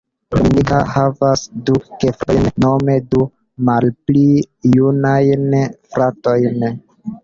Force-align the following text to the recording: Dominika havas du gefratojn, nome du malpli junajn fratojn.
Dominika 0.35 0.77
havas 0.93 1.43
du 1.67 1.75
gefratojn, 2.05 2.49
nome 2.67 2.97
du 3.13 3.29
malpli 3.71 4.27
junajn 4.81 5.59
fratojn. 5.73 6.73